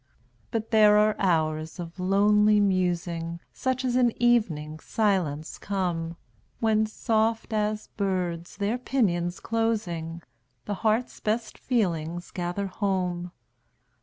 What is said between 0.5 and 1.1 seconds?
there